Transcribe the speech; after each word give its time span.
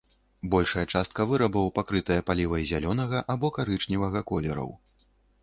Большая 0.53 0.85
частка 0.95 1.21
вырабаў 1.31 1.67
пакрытая 1.75 2.17
палівай 2.31 2.67
зялёнага 2.71 3.23
або 3.35 3.53
карычневага 3.61 4.19
колераў. 4.35 4.75